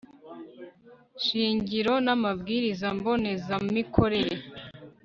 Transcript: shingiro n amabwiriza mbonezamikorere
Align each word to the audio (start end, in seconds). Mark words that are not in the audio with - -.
shingiro 1.25 1.93
n 2.05 2.07
amabwiriza 2.15 2.87
mbonezamikorere 2.97 4.37